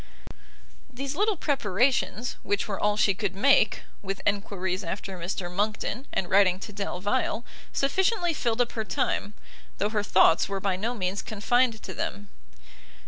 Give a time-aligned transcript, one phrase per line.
[0.91, 6.27] These little preparations, which were all she could make, with enquiries after Mr Monckton, and
[6.27, 9.35] writing to Delvile, sufficiently filled up her time,
[9.77, 12.29] though her thoughts were by no means confined to them.